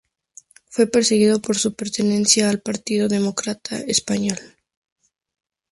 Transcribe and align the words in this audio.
Fue 0.67 0.87
perseguido 0.87 1.43
por 1.43 1.59
su 1.59 1.75
pertenencia 1.75 2.49
al 2.49 2.59
Partido 2.59 3.07
Demócrata 3.07 3.77
español. 3.81 4.39